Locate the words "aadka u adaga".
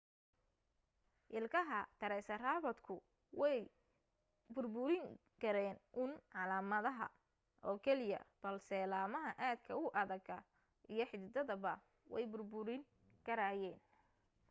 9.47-10.37